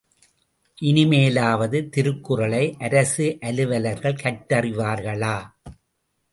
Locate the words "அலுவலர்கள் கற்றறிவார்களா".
3.41-5.35